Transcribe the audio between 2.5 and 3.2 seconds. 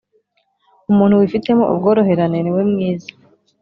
we mwiza